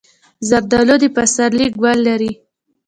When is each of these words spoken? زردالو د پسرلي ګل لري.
زردالو 0.49 0.95
د 1.01 1.05
پسرلي 1.15 1.67
ګل 1.81 1.97
لري. 2.07 2.31